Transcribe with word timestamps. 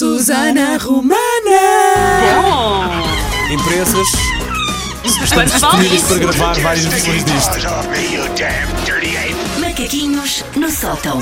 Susana 0.00 0.78
Romana. 0.78 1.14
Bom, 2.40 3.52
Empresas 3.52 4.08
vale 5.28 5.50
disponíveis 5.50 6.02
para 6.04 6.16
gravar 6.16 6.58
várias 6.60 6.86
versões 6.86 7.22
disto. 7.22 7.58
Macaquinhos 9.60 10.42
no 10.56 10.70
sótão. 10.70 11.20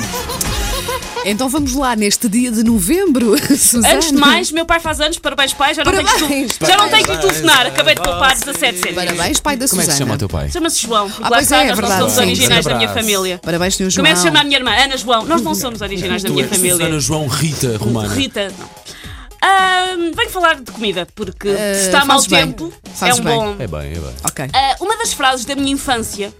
Então 1.25 1.49
vamos 1.49 1.73
lá, 1.73 1.95
neste 1.95 2.27
dia 2.29 2.49
de 2.51 2.63
novembro, 2.63 3.35
Susana. 3.57 3.95
Antes 3.95 4.09
de 4.11 4.17
mais, 4.17 4.51
meu 4.51 4.65
pai 4.65 4.79
faz 4.79 4.99
anos, 5.01 5.19
parabéns 5.19 5.53
pai, 5.53 5.73
já 5.73 5.83
não 5.83 5.91
tenho 5.91 6.05
que, 6.07 6.13
Parabéns, 6.19 6.57
tu- 6.57 6.65
já 6.65 6.77
não 6.77 6.89
tenho 6.89 7.05
que 7.05 7.11
lhe 7.11 7.17
telefonar, 7.17 7.65
acabei 7.67 7.95
de 7.95 8.01
poupar 8.01 8.33
17 8.35 8.59
cêntimos. 8.79 8.95
Parabéns, 8.95 9.39
pai 9.39 9.57
da 9.57 9.67
Como 9.67 9.81
é 9.81 9.85
que 9.85 9.91
Susana. 9.91 9.91
se 9.91 9.97
chama 9.97 10.15
o 10.15 10.17
teu 10.17 10.29
pai? 10.29 10.49
Chama-se 10.49 10.81
João, 10.81 11.07
porque 11.09 11.23
Ah, 11.23 11.29
lá 11.29 11.37
pois 11.37 11.43
está, 11.43 11.57
é, 11.57 11.59
é 11.59 11.63
nós 11.69 11.69
não 11.69 11.75
verdade, 11.87 11.99
somos 11.99 12.13
sim. 12.13 12.21
originais 12.21 12.65
da 12.65 12.75
minha 12.75 12.89
Abraço. 12.89 13.07
família. 13.07 13.39
Parabéns, 13.43 13.75
senhor 13.75 13.89
João. 13.89 14.05
Começo 14.05 14.21
a 14.21 14.25
chamar 14.25 14.39
a 14.41 14.43
minha 14.45 14.57
irmã 14.57 14.71
Ana 14.71 14.97
João. 14.97 15.25
Nós 15.25 15.41
não 15.41 15.53
somos 15.55 15.81
originais 15.81 16.23
da 16.23 16.29
minha 16.29 16.47
família. 16.47 16.71
Susana 16.77 16.99
João 16.99 17.27
Rita 17.27 17.77
Romana. 17.77 18.13
Rita, 18.13 18.53
não. 18.57 18.69
Ahm, 19.41 20.11
venho 20.15 20.29
falar 20.31 20.55
de 20.55 20.71
comida, 20.71 21.07
porque 21.15 21.49
Ah, 21.49 21.75
se 21.75 21.85
está 21.85 21.99
mau 22.05 22.17
fazes 22.17 22.27
bem. 22.27 22.39
tempo, 22.47 22.73
é 22.85 22.89
Fazes 22.97 23.19
um 23.19 23.23
bem. 23.23 23.35
bom. 23.35 23.55
É 23.59 23.67
bem, 23.67 23.91
é 23.91 23.99
bem. 23.99 24.15
Ok. 24.23 24.49
Ah, 24.53 24.75
uma 24.81 24.97
das 24.97 25.13
frases 25.13 25.45
da 25.45 25.55
minha 25.55 25.71
infância 25.71 26.33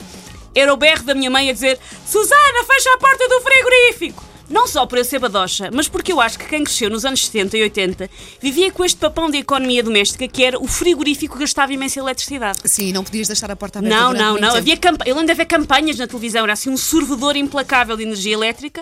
era 0.55 0.73
o 0.73 0.77
berro 0.77 1.03
da 1.03 1.13
minha 1.13 1.29
mãe 1.29 1.49
a 1.49 1.53
dizer: 1.53 1.77
Susana, 2.05 2.63
fecha 2.67 2.89
a 2.93 2.97
porta 2.97 3.27
do 3.29 3.41
frigorífico! 3.41 4.28
Não 4.49 4.67
só 4.67 4.85
por 4.85 4.97
eu 4.97 5.05
ser 5.05 5.19
badocha, 5.19 5.69
mas 5.71 5.87
porque 5.87 6.11
eu 6.11 6.19
acho 6.19 6.39
que 6.39 6.45
quem 6.45 6.63
cresceu 6.63 6.89
nos 6.89 7.05
anos 7.05 7.25
70 7.25 7.57
e 7.57 7.61
80 7.63 8.09
vivia 8.41 8.71
com 8.71 8.83
este 8.83 8.97
papão 8.97 9.29
de 9.29 9.37
economia 9.37 9.83
doméstica 9.83 10.27
que 10.27 10.43
era 10.43 10.59
o 10.59 10.67
frigorífico 10.67 11.37
gastava 11.37 11.71
imensa 11.71 11.99
eletricidade. 11.99 12.59
Sim, 12.65 12.91
não 12.91 13.03
podias 13.03 13.27
deixar 13.27 13.51
a 13.51 13.55
porta 13.55 13.79
aberta. 13.79 13.95
Não, 13.95 14.13
não, 14.13 14.37
não. 14.37 14.55
Havia 14.55 14.77
campa... 14.77 15.03
Eu 15.07 15.13
lembro 15.13 15.27
de 15.27 15.31
haver 15.33 15.45
campanhas 15.45 15.97
na 15.97 16.07
televisão, 16.07 16.43
era 16.43 16.53
assim 16.53 16.69
um 16.69 16.77
sorvedor 16.77 17.35
implacável 17.35 17.95
de 17.95 18.03
energia 18.03 18.33
elétrica 18.33 18.81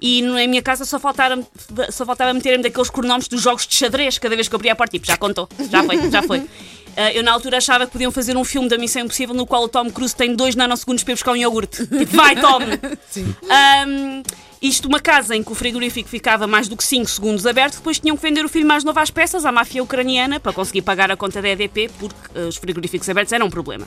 e 0.00 0.22
na 0.22 0.46
minha 0.46 0.62
casa 0.62 0.84
só 0.84 0.98
faltava, 0.98 1.42
só 1.90 2.06
faltava 2.06 2.32
meterem 2.32 2.60
daqueles 2.60 2.90
cronómetros 2.90 3.28
dos 3.28 3.42
jogos 3.42 3.66
de 3.66 3.74
xadrez 3.74 4.18
cada 4.18 4.36
vez 4.36 4.48
que 4.48 4.54
eu 4.54 4.58
abria 4.58 4.72
a 4.72 4.76
porta. 4.76 4.92
Tipo, 4.92 5.06
já 5.06 5.16
contou, 5.16 5.48
já 5.70 5.82
foi, 5.82 6.10
já 6.10 6.22
foi. 6.22 6.42
Ah, 7.00 7.12
eu 7.12 7.22
na 7.22 7.30
altura 7.30 7.58
achava 7.58 7.86
que 7.86 7.92
podiam 7.92 8.10
fazer 8.10 8.36
um 8.36 8.42
filme 8.42 8.68
da 8.68 8.76
Missão 8.76 9.02
Impossível 9.02 9.32
no 9.32 9.46
qual 9.46 9.62
o 9.62 9.68
Tom 9.68 9.88
Cruise 9.88 10.16
tem 10.16 10.34
dois 10.34 10.56
nanosegundos 10.56 11.04
para 11.04 11.14
buscar 11.14 11.30
um 11.30 11.36
iogurte. 11.36 11.86
Tipo, 11.86 12.16
vai, 12.16 12.34
Tom! 12.34 12.58
Ahm, 13.48 14.22
isto 14.60 14.88
uma 14.88 15.00
casa 15.00 15.36
em 15.36 15.42
que 15.42 15.52
o 15.52 15.54
frigorífico 15.54 16.08
ficava 16.08 16.46
mais 16.46 16.68
do 16.68 16.76
que 16.76 16.84
5 16.84 17.08
segundos 17.08 17.46
aberto, 17.46 17.76
depois 17.76 17.98
tinham 17.98 18.16
que 18.16 18.22
vender 18.22 18.44
o 18.44 18.48
filho 18.48 18.66
mais 18.66 18.84
novo 18.84 18.98
às 18.98 19.10
peças 19.10 19.44
à 19.44 19.52
máfia 19.52 19.82
ucraniana 19.82 20.40
para 20.40 20.52
conseguir 20.52 20.82
pagar 20.82 21.10
a 21.10 21.16
conta 21.16 21.40
da 21.40 21.48
EDP, 21.48 21.90
porque 21.98 22.16
ah, 22.34 22.48
os 22.48 22.56
frigoríficos 22.56 23.08
abertos 23.08 23.32
eram 23.32 23.46
um 23.46 23.50
problema. 23.50 23.86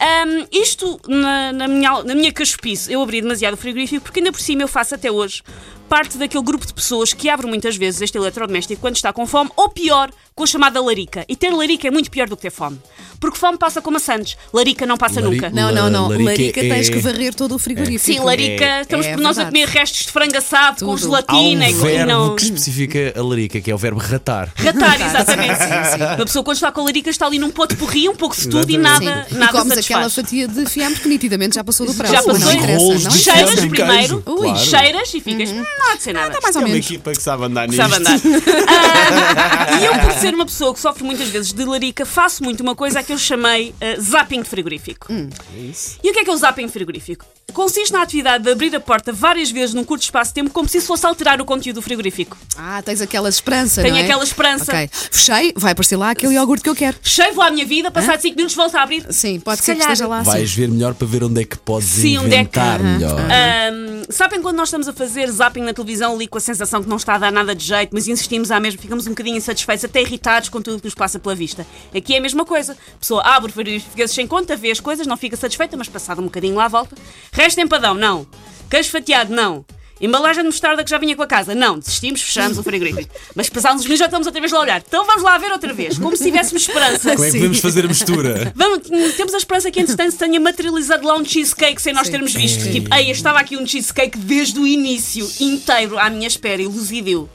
Ahm, 0.00 0.46
isto 0.50 0.98
na, 1.06 1.52
na 1.52 1.68
minha, 1.68 2.02
na 2.02 2.14
minha 2.14 2.32
cachopice, 2.32 2.90
eu 2.90 3.02
abri 3.02 3.20
demasiado 3.20 3.54
o 3.54 3.56
frigorífico 3.56 4.02
porque 4.02 4.20
ainda 4.20 4.32
por 4.32 4.40
cima 4.40 4.62
eu 4.62 4.68
faço 4.68 4.94
até 4.94 5.10
hoje 5.10 5.42
parte 5.90 6.16
daquele 6.16 6.44
grupo 6.44 6.64
de 6.64 6.72
pessoas 6.72 7.12
que 7.12 7.28
abre 7.28 7.48
muitas 7.48 7.76
vezes 7.76 8.00
este 8.00 8.16
eletrodoméstico 8.16 8.80
quando 8.80 8.94
está 8.94 9.12
com 9.12 9.26
fome, 9.26 9.50
ou 9.56 9.68
pior, 9.68 10.08
com 10.40 10.44
a 10.44 10.46
chamada 10.46 10.80
larica. 10.80 11.22
E 11.28 11.36
ter 11.36 11.50
larica 11.50 11.86
é 11.86 11.90
muito 11.90 12.10
pior 12.10 12.26
do 12.26 12.34
que 12.34 12.40
ter 12.42 12.50
fome. 12.50 12.80
Porque 13.20 13.36
fome 13.36 13.58
passa 13.58 13.82
com 13.82 13.90
maçãs, 13.90 14.34
larica 14.50 14.86
não 14.86 14.96
passa 14.96 15.20
Lari- 15.20 15.34
nunca. 15.34 15.50
Não, 15.50 15.70
não, 15.70 15.90
não. 15.90 16.08
Larica 16.08 16.24
Larica, 16.30 16.60
é- 16.60 16.68
tens 16.70 16.88
que 16.88 16.98
varrer 17.00 17.34
todo 17.34 17.54
o 17.54 17.58
frigorífico. 17.58 18.00
Sim, 18.18 18.20
larica, 18.24 18.80
estamos 18.80 19.04
é 19.04 19.12
por 19.14 19.20
nós 19.20 19.38
a 19.38 19.44
comer 19.44 19.68
restos 19.68 20.06
de 20.06 20.10
frango 20.12 20.38
assado 20.38 20.82
com 20.86 20.96
Tudo. 20.96 21.14
Há 21.14 21.20
um 21.20 21.22
gelatina 21.26 21.68
e- 21.68 21.72
e 21.72 21.74
verbo 21.74 22.06
não. 22.10 22.34
que 22.36 22.44
especifica 22.44 23.12
a 23.14 23.22
larica, 23.22 23.60
que 23.60 23.70
é 23.70 23.74
o 23.74 23.76
verbo 23.76 24.00
ratar. 24.00 24.50
Ratar, 24.56 25.02
exatamente. 25.02 25.58
Sim, 25.58 25.98
sim. 25.98 26.02
Uma 26.16 26.24
pessoa 26.24 26.42
quando 26.42 26.56
está 26.56 26.72
com 26.72 26.80
a 26.80 26.84
larica 26.84 27.10
está 27.10 27.26
ali 27.26 27.38
num 27.38 27.50
pote 27.50 27.76
porri, 27.76 28.08
um 28.08 28.14
pouco 28.16 28.34
de 28.34 28.48
tudo 28.48 28.70
e 28.70 28.78
nada, 28.78 29.26
Sim. 29.28 29.34
nada 29.36 29.44
e 29.44 29.48
comes 29.60 29.74
satisfaz. 29.74 29.90
aquela 29.90 30.08
fatia 30.10 30.48
de 30.48 30.64
fiambre 30.64 30.98
que 31.00 31.08
nitidamente 31.08 31.56
já 31.56 31.62
passou 31.64 31.84
do 31.86 31.92
prazo. 31.92 32.14
Já 32.14 32.22
passou. 32.22 32.38
não 32.38 32.52
não 32.54 32.96
de. 33.10 33.18
Cheiras 33.18 33.50
fiambre 33.50 33.66
e 33.66 33.68
primeiro, 33.68 34.22
queijo. 34.22 34.38
Claro. 34.40 34.58
cheiras 34.58 35.14
e 35.14 35.20
ficas, 35.20 35.50
"Hum, 35.50 35.62
não 35.78 35.90
há 35.92 35.96
de 35.96 36.02
ser 36.02 36.14
nada. 36.14 36.28
Está 36.28 36.40
mais 36.40 36.56
ou 36.56 36.62
É 36.62 36.64
uma 36.64 36.72
menos. 36.72 36.86
equipa 36.86 37.12
que 37.12 37.22
sabe 37.22 37.44
andar 37.44 37.68
nisto. 37.68 37.76
Sabe 37.82 37.96
andar. 37.96 38.18
Ah, 38.72 39.78
e 39.80 39.84
eu, 39.84 39.98
por 39.98 40.12
ser 40.12 40.29
uma 40.34 40.44
pessoa 40.46 40.72
que 40.74 40.80
sofre 40.80 41.04
muitas 41.04 41.28
vezes 41.28 41.52
de 41.52 41.64
larica, 41.64 42.04
faço 42.06 42.42
muito 42.42 42.60
uma 42.62 42.74
coisa 42.74 43.02
que 43.02 43.12
eu 43.12 43.18
chamei 43.18 43.74
ah, 43.80 44.00
zapping 44.00 44.42
de 44.42 44.48
frigorífico. 44.48 45.06
E 45.12 46.10
o 46.10 46.12
que 46.12 46.20
é 46.20 46.24
que 46.24 46.30
é 46.30 46.32
o 46.32 46.36
zapping 46.36 46.66
de 46.66 46.72
frigorífico? 46.72 47.24
Consiste 47.52 47.92
na 47.92 48.02
atividade 48.02 48.44
de 48.44 48.50
abrir 48.50 48.74
a 48.76 48.80
porta 48.80 49.12
várias 49.12 49.50
vezes 49.50 49.74
num 49.74 49.82
curto 49.84 50.02
espaço 50.02 50.30
de 50.30 50.34
tempo, 50.34 50.50
como 50.50 50.68
se 50.68 50.78
isso 50.78 50.86
fosse 50.86 51.04
alterar 51.04 51.40
o 51.40 51.44
conteúdo 51.44 51.76
do 51.76 51.82
frigorífico. 51.82 52.36
Ah, 52.56 52.80
tens 52.80 53.00
aquela 53.00 53.28
esperança, 53.28 53.82
Tenho 53.82 53.94
não 53.94 54.00
é? 54.00 54.04
aquela 54.04 54.22
esperança. 54.22 54.70
Ok. 54.72 54.88
Fechei, 55.10 55.52
vai 55.56 55.72
aparecer 55.72 55.96
lá 55.96 56.10
aquele 56.10 56.34
iogurte 56.34 56.62
que 56.62 56.70
eu 56.70 56.76
quero. 56.76 56.96
Cheio 57.02 57.34
vou 57.34 57.42
à 57.42 57.50
minha 57.50 57.66
vida, 57.66 57.90
passado 57.90 58.20
5 58.20 58.36
minutos 58.36 58.54
volto 58.54 58.76
a 58.76 58.82
abrir. 58.82 59.04
Sim, 59.12 59.40
pode 59.40 59.58
Se 59.60 59.64
ser 59.66 59.72
que 59.74 59.78
calhar. 59.80 59.92
esteja 59.92 60.08
lá. 60.08 60.22
Vais 60.22 60.52
ver 60.54 60.68
melhor 60.68 60.94
para 60.94 61.06
ver 61.08 61.24
onde 61.24 61.40
é 61.40 61.44
que 61.44 61.58
podes 61.58 61.88
Sim, 61.88 62.18
onde 62.18 62.26
é 62.34 62.44
que- 62.44 62.58
inventar 62.58 62.80
melhor. 62.80 63.18
Ahm, 63.20 63.89
sabem 64.10 64.42
quando 64.42 64.56
nós 64.56 64.68
estamos 64.68 64.88
a 64.88 64.92
fazer 64.92 65.30
zapping 65.30 65.62
na 65.62 65.72
televisão 65.72 66.14
ali 66.14 66.26
com 66.26 66.38
a 66.38 66.40
sensação 66.40 66.82
que 66.82 66.88
não 66.88 66.96
está 66.96 67.14
a 67.14 67.18
dar 67.18 67.32
nada 67.32 67.54
de 67.54 67.64
jeito, 67.64 67.90
mas 67.92 68.08
insistimos 68.08 68.50
à 68.50 68.58
mesma, 68.58 68.80
ficamos 68.80 69.06
um 69.06 69.10
bocadinho 69.10 69.36
insatisfeitos, 69.36 69.84
até 69.84 70.00
irritados 70.00 70.48
com 70.48 70.60
tudo 70.60 70.78
que 70.78 70.86
nos 70.86 70.94
passa 70.94 71.18
pela 71.18 71.34
vista. 71.34 71.66
Aqui 71.94 72.14
é 72.14 72.18
a 72.18 72.20
mesma 72.20 72.44
coisa. 72.44 72.72
A 72.72 72.98
pessoa 72.98 73.22
abre 73.22 73.52
fica 73.80 74.08
sem 74.08 74.26
conta, 74.26 74.56
vê 74.56 74.70
as 74.70 74.80
coisas, 74.80 75.06
não 75.06 75.16
fica 75.16 75.36
satisfeita, 75.36 75.76
mas 75.76 75.88
passado 75.88 76.20
um 76.20 76.24
bocadinho 76.24 76.56
lá 76.56 76.68
volta. 76.68 76.96
Resto 77.32 77.60
empadão, 77.60 77.94
não. 77.94 78.26
Queijo 78.68 78.90
fatiado, 78.90 79.34
não. 79.34 79.64
Embalagem 80.00 80.42
de 80.42 80.48
mostarda 80.48 80.82
que 80.82 80.90
já 80.90 80.98
vinha 80.98 81.14
com 81.14 81.22
a 81.22 81.26
casa. 81.26 81.54
Não, 81.54 81.78
desistimos, 81.78 82.22
fechamos 82.22 82.56
o 82.56 82.62
frigorífico. 82.62 83.10
Mas 83.34 83.48
passados 83.48 83.80
uns 83.80 83.84
minutos 83.84 83.98
já 83.98 84.06
estamos 84.06 84.26
outra 84.26 84.40
vez 84.40 84.52
lá 84.52 84.58
a 84.58 84.62
olhar. 84.62 84.82
Então 84.86 85.04
vamos 85.04 85.22
lá 85.22 85.36
ver 85.36 85.52
outra 85.52 85.72
vez, 85.72 85.98
como 85.98 86.16
se 86.16 86.24
tivéssemos 86.24 86.62
esperança. 86.62 87.12
Como 87.12 87.24
é 87.24 87.30
que 87.30 87.36
podemos 87.36 87.60
fazer 87.60 87.84
a 87.84 87.88
mistura? 87.88 88.52
Vamos, 88.56 88.88
temos 89.16 89.34
a 89.34 89.38
esperança 89.38 89.70
que, 89.70 89.80
entretanto, 89.80 90.12
se 90.12 90.18
tenha 90.18 90.40
materializado 90.40 91.06
lá 91.06 91.16
um 91.16 91.24
cheesecake 91.24 91.80
sem 91.80 91.92
nós 91.92 92.06
Sim. 92.06 92.12
termos 92.12 92.34
visto. 92.34 92.62
Sim. 92.62 92.72
Tipo, 92.72 92.94
ei, 92.94 93.10
estava 93.10 93.38
aqui 93.38 93.56
um 93.56 93.66
cheesecake 93.66 94.18
desde 94.18 94.58
o 94.58 94.66
início, 94.66 95.30
inteiro, 95.40 95.98
à 95.98 96.08
minha 96.08 96.26
espera, 96.26 96.62
elucidiu. 96.62 97.28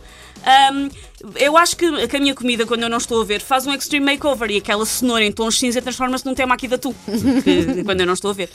Ahm, 0.43 0.89
eu 1.37 1.57
acho 1.57 1.77
que, 1.77 2.07
que 2.07 2.17
a 2.17 2.19
minha 2.19 2.35
comida, 2.35 2.65
quando 2.65 2.83
eu 2.83 2.89
não 2.89 2.97
estou 2.97 3.21
a 3.21 3.23
ver, 3.25 3.41
faz 3.41 3.65
um 3.65 3.73
extreme 3.73 4.05
makeover 4.05 4.51
e 4.51 4.57
aquela 4.57 4.85
cenoura 4.85 5.23
em 5.23 5.31
tons 5.31 5.57
cinza 5.57 5.81
transforma-se 5.81 6.25
num 6.25 6.35
tema 6.35 6.55
aqui 6.55 6.67
da 6.67 6.77
tu, 6.77 6.93
que- 7.43 7.83
quando 7.85 8.01
eu 8.01 8.05
não 8.05 8.13
estou 8.13 8.31
a 8.31 8.33
ver. 8.33 8.49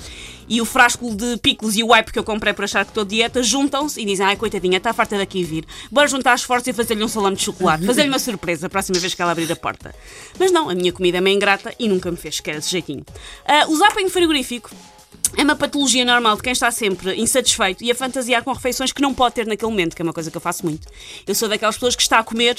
E 0.48 0.60
o 0.60 0.64
frasco 0.64 1.14
de 1.14 1.36
picles 1.38 1.76
e 1.76 1.82
o 1.82 1.92
wipe 1.92 2.12
que 2.12 2.18
eu 2.18 2.24
comprei 2.24 2.52
por 2.52 2.64
achar 2.64 2.84
que 2.84 2.90
estou 2.90 3.04
de 3.04 3.16
dieta 3.16 3.42
juntam-se 3.42 4.00
e 4.00 4.04
dizem: 4.04 4.26
Ai, 4.26 4.36
coitadinha, 4.36 4.78
está 4.78 4.92
farta 4.92 5.16
daqui 5.16 5.42
vir. 5.44 5.64
Bora 5.90 6.06
juntar 6.08 6.34
esforços 6.34 6.68
e 6.68 6.72
fazer-lhe 6.72 7.02
um 7.04 7.08
salame 7.08 7.36
de 7.36 7.42
chocolate, 7.44 7.86
fazer-lhe 7.86 8.08
uma 8.08 8.18
surpresa 8.18 8.66
a 8.66 8.70
próxima 8.70 8.98
vez 8.98 9.14
que 9.14 9.22
ela 9.22 9.32
abrir 9.32 9.50
a 9.50 9.56
porta. 9.56 9.94
Mas 10.38 10.50
não, 10.52 10.68
a 10.68 10.74
minha 10.74 10.92
comida 10.92 11.18
é 11.18 11.20
meio 11.20 11.36
ingrata 11.36 11.72
e 11.78 11.88
nunca 11.88 12.10
me 12.10 12.16
fez 12.16 12.36
sequer 12.36 12.56
esse 12.56 12.70
jeitinho. 12.70 13.04
Ah, 13.46 13.66
o 13.68 13.76
zapping 13.76 14.08
frigorífico 14.08 14.70
é 15.36 15.42
uma 15.42 15.54
patologia 15.56 16.04
normal 16.04 16.36
de 16.36 16.42
quem 16.42 16.52
está 16.52 16.70
sempre 16.70 17.14
insatisfeito 17.20 17.82
e 17.84 17.90
a 17.90 17.94
fantasiar 17.94 18.42
com 18.42 18.52
refeições 18.52 18.92
que 18.92 19.00
não 19.00 19.14
pode 19.14 19.34
ter 19.36 19.46
naquele 19.46 19.70
momento, 19.70 19.94
que 19.94 20.02
é 20.02 20.04
uma 20.04 20.12
coisa 20.12 20.30
que 20.30 20.36
eu 20.36 20.40
faço 20.40 20.64
muito. 20.64 20.86
Eu 21.26 21.34
sou 21.34 21.48
daquelas 21.48 21.76
pessoas 21.76 21.94
que 21.96 22.02
está 22.02 22.18
a 22.18 22.22
comer 22.24 22.56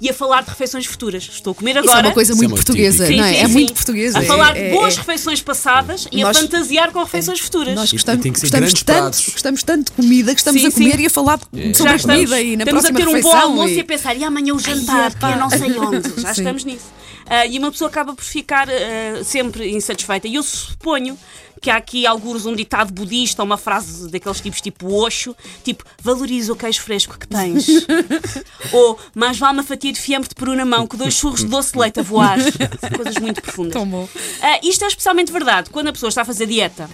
e 0.00 0.08
a 0.10 0.14
falar 0.14 0.42
de 0.42 0.50
refeições 0.50 0.86
futuras. 0.86 1.22
Estou 1.32 1.52
a 1.52 1.54
comer 1.54 1.76
Isso 1.76 1.88
agora. 1.88 2.06
é 2.06 2.08
uma 2.08 2.14
coisa 2.14 2.32
Isso 2.32 2.38
é 2.38 2.46
muito 2.46 2.50
muito 2.50 2.64
portuguesa, 2.66 3.04
típico. 3.06 3.20
não 3.20 3.26
é? 3.28 3.32
Sim, 3.32 3.38
é 3.40 3.46
sim, 3.46 3.52
muito 3.52 3.68
sim. 3.68 3.74
portuguesa. 3.74 4.18
A 4.18 4.22
é- 4.22 4.26
falar 4.26 4.52
de 4.54 4.60
é- 4.60 4.70
boas 4.70 4.94
é- 4.94 4.96
refeições 4.98 5.42
passadas 5.42 6.08
e 6.12 6.22
Nós- 6.22 6.36
a 6.36 6.40
fantasiar 6.40 6.92
com 6.92 7.02
refeições 7.02 7.40
futuras. 7.40 7.74
Nós 7.74 7.92
gostamos, 7.92 8.22
tem 8.22 8.32
que 8.32 8.40
ser 8.40 8.46
gostamos 8.50 8.72
tanto, 8.82 9.32
gostamos 9.32 9.62
tanto 9.62 9.84
de 9.86 9.92
comida 9.92 10.34
que 10.34 10.40
estamos 10.40 10.60
Sim, 10.60 10.68
a 10.68 10.72
comer 10.72 10.96
sim. 10.96 11.02
e 11.02 11.06
a 11.06 11.10
falar 11.10 11.38
de- 11.52 11.74
sobre 11.76 11.92
a 11.94 11.98
comida 11.98 12.40
e 12.40 12.56
na 12.56 12.64
estamos 12.64 12.84
a 12.84 12.88
próxima 12.92 12.98
ter 12.98 13.02
um 13.02 13.06
bom 13.06 13.16
refeição. 13.16 13.40
almoço 13.40 13.68
e... 13.68 13.76
e- 13.76 13.80
a 13.80 13.84
pensar, 13.84 14.16
e 14.16 14.24
amanhã 14.24 14.54
o 14.54 14.58
jantar, 14.58 15.14
que 15.14 15.24
é 15.24 15.36
não 15.36 15.50
sei 15.50 15.78
onde. 15.78 16.20
Já 16.20 16.32
Sim. 16.34 16.40
estamos 16.42 16.64
nisso. 16.64 16.99
Ah, 17.30 17.46
e 17.46 17.58
uma 17.60 17.70
pessoa 17.70 17.88
acaba 17.88 18.12
por 18.12 18.24
ficar 18.24 18.68
ah, 18.68 19.22
sempre 19.22 19.70
insatisfeita. 19.70 20.26
E 20.26 20.34
eu 20.34 20.42
suponho 20.42 21.16
que 21.60 21.70
há 21.70 21.76
aqui 21.76 22.06
alguns 22.06 22.46
um 22.46 22.54
ditado 22.54 22.92
budista, 22.92 23.42
uma 23.42 23.56
frase 23.56 24.10
daqueles 24.10 24.40
tipos 24.40 24.60
tipo 24.60 24.92
Osho, 24.92 25.36
tipo, 25.62 25.84
valoriza 26.02 26.52
o 26.52 26.56
queijo 26.56 26.80
fresco 26.80 27.18
que 27.18 27.28
tens. 27.28 27.66
Ou, 28.72 28.98
mais 29.14 29.38
vale 29.38 29.58
uma 29.58 29.62
fatia 29.62 29.92
de 29.92 30.00
fiambre 30.00 30.28
de 30.28 30.34
peru 30.34 30.56
na 30.56 30.64
mão 30.64 30.86
que 30.86 30.96
dois 30.96 31.14
churros 31.14 31.40
de 31.40 31.46
doce 31.46 31.72
de 31.72 31.78
leite 31.78 32.00
a 32.00 32.02
voar. 32.02 32.38
Coisas 32.96 33.18
muito 33.18 33.42
profundas. 33.42 33.74
Tão 33.74 33.86
bom. 33.86 34.08
Ah, 34.42 34.58
isto 34.62 34.84
é 34.84 34.88
especialmente 34.88 35.30
verdade 35.30 35.70
quando 35.70 35.88
a 35.88 35.92
pessoa 35.92 36.08
está 36.08 36.22
a 36.22 36.24
fazer 36.24 36.46
dieta. 36.46 36.88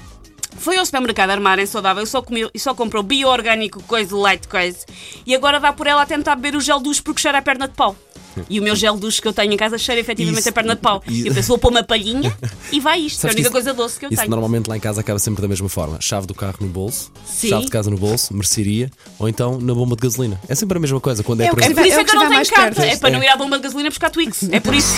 Foi 0.59 0.77
ao 0.77 0.87
supermercado 0.87 1.31
armar 1.31 1.59
em 1.59 1.67
saudável 1.67 2.03
e 2.03 2.07
só, 2.07 2.23
comeu, 2.23 2.51
e 2.53 2.59
só 2.59 2.75
comprou 2.75 3.03
bio-orgânico, 3.03 3.83
coisa 3.85 4.17
light 4.17 4.49
coisa. 4.49 4.79
E 5.25 5.35
agora 5.35 5.61
dá 5.61 5.73
por 5.73 5.87
ela 5.87 6.03
a 6.03 6.07
tentar 6.07 6.35
beber 6.35 6.57
o 6.57 6.61
gel 6.61 6.81
duche 6.81 7.03
porque 7.03 7.21
cheira 7.21 7.39
a 7.39 7.43
perna 7.43 7.69
de 7.69 7.75
pau. 7.75 7.95
E 8.49 8.61
o 8.61 8.63
meu 8.63 8.75
gel 8.77 8.97
duche 8.97 9.21
que 9.21 9.29
eu 9.29 9.33
tenho 9.33 9.53
em 9.53 9.57
casa 9.57 9.77
cheira 9.79 10.01
efetivamente 10.01 10.41
Isso- 10.41 10.49
a 10.49 10.53
perna 10.53 10.75
de 10.75 10.81
pau. 10.81 11.03
isso- 11.07 11.25
E 11.25 11.29
eu 11.29 11.35
penso, 11.35 11.49
vou 11.49 11.59
pôr 11.59 11.71
uma 11.71 11.83
palhinha 11.83 12.37
e 12.73 12.81
vai 12.81 13.01
isto. 13.01 13.17
é 13.17 13.19
a 13.19 13.21
Sabes 13.31 13.35
única 13.37 13.41
isso- 13.43 13.51
coisa 13.53 13.75
doce 13.75 13.99
que 13.99 14.07
eu 14.07 14.11
Isso 14.11 14.21
tenho. 14.21 14.31
normalmente 14.31 14.69
lá 14.69 14.77
em 14.77 14.81
casa 14.81 15.01
acaba 15.01 15.19
sempre 15.19 15.43
da 15.43 15.49
mesma 15.49 15.69
forma. 15.69 15.99
Chave 16.01 16.27
do 16.27 16.35
carro 16.35 16.57
no 16.61 16.69
bolso, 16.69 17.11
Sim. 17.27 17.49
chave 17.49 17.65
de 17.65 17.71
casa 17.71 17.91
no 17.91 17.97
bolso, 17.97 18.35
mercearia, 18.35 18.91
ou 19.19 19.29
então 19.29 19.59
na 19.61 19.75
bomba 19.75 19.97
de 19.97 20.03
gasolina. 20.03 20.41
É 20.49 20.55
sempre 20.55 20.77
a 20.79 20.81
mesma 20.81 21.01
coisa. 21.01 21.23
Quando 21.23 21.41
é, 21.41 21.47
É 21.47 21.49
que 21.49 21.55
É 21.65 21.75
por 21.75 21.87
isso 21.87 21.97
É 21.99 22.01
é 22.01 22.05
que 22.05 22.11
eu 22.11 22.15
não 22.15 22.23
tenho 22.23 22.35
mais 22.35 22.51
carta. 22.51 22.83
É 22.87 22.97
para 22.97 23.11
não 23.11 23.23
ir 23.23 23.29
à 23.29 23.37
bomba 23.37 23.57
de 23.57 23.63
gasolina 23.65 23.89
buscar 23.91 24.11
Twix. 24.11 24.49
É 24.51 24.61
por 24.61 24.75
isso. 24.75 24.95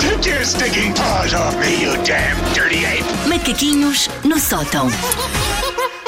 Take 0.00 0.28
your 0.28 0.44
stinking 0.44 0.92
paws 0.94 1.32
off 1.34 1.56
me, 1.58 1.82
you 1.82 1.92
damn 2.04 2.36
dirty 2.54 2.84
ape! 2.84 3.04
Macaquinhos 3.28 4.08
no 4.24 4.38
sótão. 4.38 4.88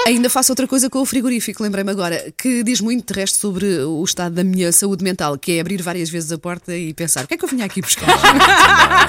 Ainda 0.06 0.28
faço 0.28 0.52
outra 0.52 0.68
coisa 0.68 0.90
com 0.90 1.00
o 1.00 1.06
frigorífico, 1.06 1.62
lembrei-me 1.62 1.90
agora, 1.90 2.30
que 2.36 2.62
diz 2.62 2.80
muito 2.80 3.12
de 3.12 3.18
resto 3.18 3.38
sobre 3.38 3.78
o 3.78 4.04
estado 4.04 4.34
da 4.34 4.44
minha 4.44 4.70
saúde 4.70 5.02
mental, 5.02 5.38
que 5.38 5.52
é 5.52 5.60
abrir 5.60 5.80
várias 5.80 6.10
vezes 6.10 6.30
a 6.30 6.36
porta 6.36 6.76
e 6.76 6.92
pensar: 6.92 7.24
o 7.24 7.28
que 7.28 7.34
é 7.34 7.36
que 7.38 7.44
eu 7.44 7.48
vinha 7.48 7.64
aqui 7.64 7.80
buscar? 7.80 8.06